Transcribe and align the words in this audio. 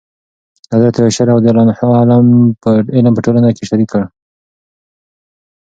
حضرت 0.73 0.95
عایشه 1.01 1.23
رضي 1.31 1.47
الله 1.49 1.61
عنها 1.61 1.89
علم 2.95 3.07
په 3.15 3.21
ټولنه 3.25 3.49
کې 3.55 3.63
شریک 3.69 3.89
کړ. 3.93 4.01